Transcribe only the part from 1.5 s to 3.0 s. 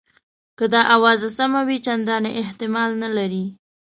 وي چنداني احتمال